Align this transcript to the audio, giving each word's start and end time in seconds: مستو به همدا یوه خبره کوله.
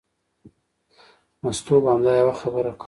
مستو 1.43 1.75
به 1.83 1.89
همدا 1.93 2.13
یوه 2.17 2.33
خبره 2.41 2.71
کوله. 2.71 2.75